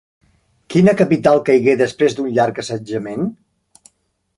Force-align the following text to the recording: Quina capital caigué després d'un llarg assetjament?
Quina 0.75 0.95
capital 1.01 1.43
caigué 1.51 1.77
després 1.85 2.19
d'un 2.21 2.35
llarg 2.39 2.63
assetjament? 2.67 3.33